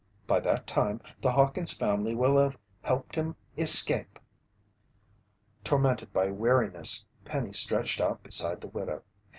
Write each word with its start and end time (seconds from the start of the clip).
"By 0.25 0.39
that 0.39 0.65
time, 0.65 0.99
the 1.21 1.31
Hawkins' 1.31 1.73
family 1.73 2.15
will 2.15 2.35
have 2.39 2.57
helped 2.81 3.13
him 3.13 3.35
escape!" 3.55 4.17
Tormented 5.63 6.11
by 6.11 6.31
weariness, 6.31 7.05
Penny 7.23 7.53
stretched 7.53 8.01
out 8.01 8.23
beside 8.23 8.61
the 8.61 8.67
widow. 8.67 9.03